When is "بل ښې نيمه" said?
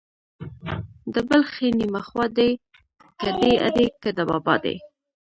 1.27-2.01